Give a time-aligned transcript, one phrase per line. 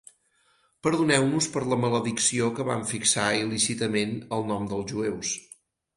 [0.87, 5.35] Perdoneu-nos per la maledicció que vam fixar il·lícitament al nom dels jueus.